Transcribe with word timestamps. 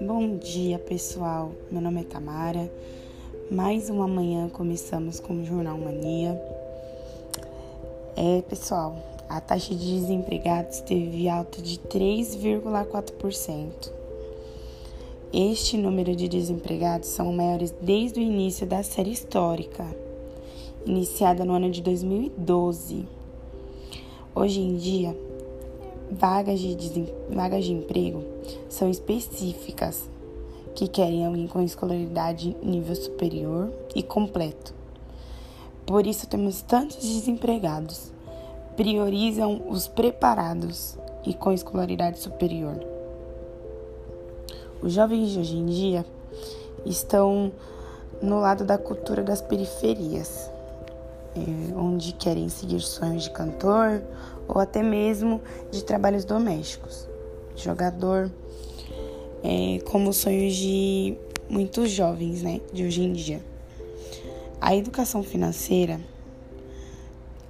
Bom 0.00 0.36
dia, 0.36 0.78
pessoal. 0.78 1.52
Meu 1.70 1.80
nome 1.80 2.02
é 2.02 2.04
Tamara. 2.04 2.70
Mais 3.50 3.88
uma 3.88 4.06
manhã 4.06 4.50
começamos 4.50 5.18
com 5.18 5.40
o 5.40 5.44
Jornal 5.44 5.78
Mania. 5.78 6.38
É, 8.14 8.42
pessoal, 8.42 8.94
a 9.26 9.40
taxa 9.40 9.74
de 9.74 10.00
desempregados 10.00 10.80
teve 10.80 11.30
alta 11.30 11.62
de 11.62 11.78
3,4%. 11.78 13.90
Este 15.32 15.78
número 15.78 16.14
de 16.14 16.28
desempregados 16.28 17.08
são 17.08 17.32
maiores 17.32 17.74
desde 17.80 18.20
o 18.20 18.22
início 18.22 18.66
da 18.66 18.82
série 18.82 19.12
histórica, 19.12 19.86
iniciada 20.84 21.42
no 21.42 21.54
ano 21.54 21.70
de 21.70 21.80
2012. 21.80 23.19
Hoje 24.32 24.60
em 24.60 24.76
dia, 24.76 25.16
vagas 26.08 26.60
de, 26.60 26.74
vagas 27.28 27.64
de 27.64 27.72
emprego 27.72 28.22
são 28.68 28.88
específicas 28.88 30.08
que 30.72 30.86
querem 30.86 31.26
alguém 31.26 31.48
com 31.48 31.60
escolaridade 31.60 32.56
nível 32.62 32.94
superior 32.94 33.72
e 33.92 34.04
completo. 34.04 34.72
Por 35.84 36.06
isso 36.06 36.28
temos 36.28 36.62
tantos 36.62 36.98
desempregados. 36.98 38.12
Priorizam 38.76 39.62
os 39.68 39.88
preparados 39.88 40.96
e 41.26 41.34
com 41.34 41.50
escolaridade 41.50 42.20
superior. 42.20 42.78
Os 44.80 44.92
jovens 44.92 45.30
de 45.30 45.40
hoje 45.40 45.56
em 45.56 45.66
dia 45.66 46.06
estão 46.86 47.50
no 48.22 48.38
lado 48.38 48.64
da 48.64 48.78
cultura 48.78 49.24
das 49.24 49.42
periferias, 49.42 50.48
onde 51.76 52.12
querem 52.12 52.48
seguir 52.48 52.80
sonhos 52.80 53.24
de 53.24 53.30
cantor 53.30 54.02
ou 54.48 54.60
até 54.60 54.82
mesmo 54.82 55.40
de 55.70 55.84
trabalhos 55.84 56.24
domésticos, 56.24 57.08
jogador, 57.56 58.30
é, 59.42 59.78
como 59.84 60.12
sonhos 60.12 60.54
de 60.54 61.16
muitos 61.48 61.90
jovens 61.90 62.42
né, 62.42 62.60
de 62.72 62.84
hoje 62.84 63.02
em 63.02 63.12
dia. 63.12 63.40
A 64.60 64.74
educação 64.74 65.22
financeira, 65.22 66.00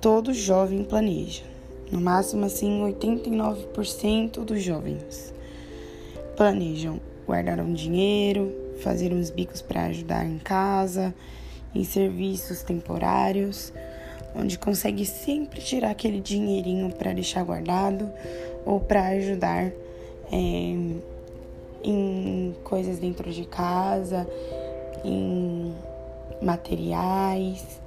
todo 0.01 0.33
jovem 0.33 0.85
planeja, 0.85 1.43
no 1.91 2.01
máximo 2.01 2.45
assim 2.45 2.83
89% 2.83 4.45
dos 4.45 4.63
jovens 4.63 5.35
planejam 6.37 7.01
guardar 7.27 7.61
um 7.61 7.75
dinheiro, 7.75 8.51
fazer 8.83 9.13
uns 9.13 9.29
bicos 9.29 9.61
para 9.61 9.85
ajudar 9.87 10.25
em 10.25 10.39
casa, 10.39 11.15
em 11.75 11.85
serviços 11.85 12.63
temporários, 12.63 13.73
onde 14.35 14.59
consegue 14.59 15.05
sempre 15.05 15.61
tirar 15.61 15.91
aquele 15.91 16.21
dinheirinho 16.21 16.93
para 16.93 17.13
deixar 17.13 17.43
guardado 17.45 18.11
ou 18.65 18.81
para 18.81 19.09
ajudar 19.09 19.73
é, 20.33 20.77
em 21.83 22.55
coisas 22.63 22.99
dentro 22.99 23.31
de 23.31 23.45
casa, 23.45 24.27
em 25.05 25.75
materiais, 26.43 27.81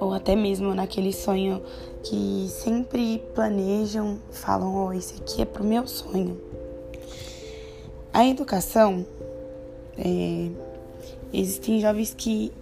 ou 0.00 0.12
até 0.12 0.34
mesmo 0.34 0.74
naquele 0.74 1.12
sonho 1.12 1.62
que 2.02 2.48
sempre 2.48 3.22
planejam, 3.34 4.18
falam: 4.30 4.86
oh, 4.86 4.92
esse 4.92 5.14
aqui 5.20 5.42
é 5.42 5.44
pro 5.44 5.64
meu 5.64 5.86
sonho. 5.86 6.40
A 8.12 8.26
educação, 8.26 9.06
é, 9.96 10.48
existem 11.32 11.80
jovens 11.80 12.14
que 12.14 12.52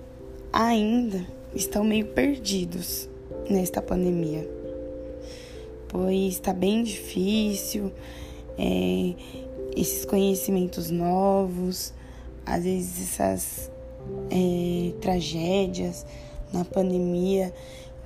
ainda 0.53 1.27
estão 1.55 1.85
meio 1.85 2.07
perdidos 2.07 3.09
nesta 3.49 3.83
pandemia, 3.83 4.49
pois 5.89 6.35
está 6.35 6.53
bem 6.53 6.83
difícil, 6.83 7.93
é, 8.59 9.15
esses 9.77 10.05
conhecimentos 10.05 10.91
novos, 10.91 11.93
às 12.45 12.65
vezes 12.65 13.13
essas 13.15 13.71
é, 14.31 14.93
tragédias 15.01 16.07
na 16.53 16.65
pandemia. 16.65 17.53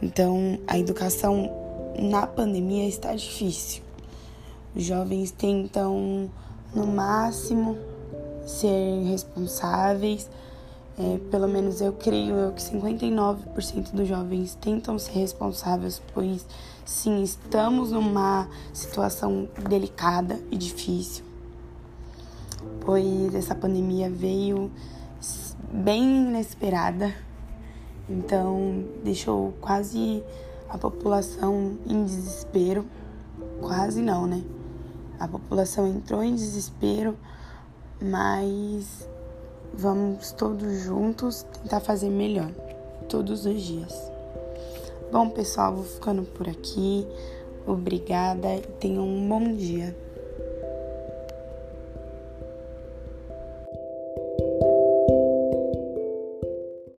Então, 0.02 0.58
a 0.66 0.78
educação 0.78 1.50
na 1.98 2.26
pandemia 2.26 2.86
está 2.88 3.14
difícil. 3.14 3.82
Os 4.74 4.84
jovens 4.84 5.30
tentam 5.30 6.30
no 6.74 6.86
máximo 6.86 7.78
ser 8.46 9.04
responsáveis. 9.04 10.28
É, 10.96 11.18
pelo 11.28 11.48
menos 11.48 11.80
eu 11.80 11.92
creio 11.92 12.36
eu 12.36 12.52
que 12.52 12.62
59% 12.62 13.90
dos 13.92 14.06
jovens 14.06 14.54
tentam 14.54 14.96
ser 14.96 15.18
responsáveis, 15.18 16.00
pois 16.12 16.46
sim, 16.84 17.20
estamos 17.20 17.90
numa 17.90 18.48
situação 18.72 19.48
delicada 19.68 20.38
e 20.52 20.56
difícil, 20.56 21.24
pois 22.80 23.34
essa 23.34 23.56
pandemia 23.56 24.08
veio 24.08 24.70
bem 25.72 26.28
inesperada, 26.28 27.12
então 28.08 28.84
deixou 29.02 29.52
quase 29.60 30.22
a 30.68 30.78
população 30.78 31.76
em 31.88 32.04
desespero, 32.04 32.86
quase 33.60 34.00
não, 34.00 34.28
né? 34.28 34.44
A 35.18 35.26
população 35.26 35.88
entrou 35.88 36.22
em 36.22 36.36
desespero, 36.36 37.16
mas 38.00 39.08
vamos 39.76 40.32
todos 40.32 40.80
juntos 40.80 41.44
tentar 41.62 41.80
fazer 41.80 42.10
melhor 42.10 42.50
todos 43.08 43.44
os 43.46 43.60
dias. 43.62 44.12
Bom, 45.10 45.30
pessoal, 45.30 45.74
vou 45.74 45.84
ficando 45.84 46.22
por 46.22 46.48
aqui. 46.48 47.06
Obrigada 47.66 48.56
e 48.56 48.62
tenham 48.80 49.06
um 49.06 49.28
bom 49.28 49.54
dia. 49.54 49.96